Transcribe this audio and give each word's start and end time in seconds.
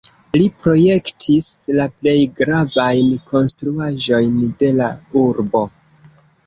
Li 0.39 0.45
projektis 0.61 1.49
la 1.79 1.85
plej 1.97 2.17
gravajn 2.41 3.13
konstruaĵojn 3.35 4.43
de 4.65 4.75
la 4.83 4.91
urbo. 5.29 5.65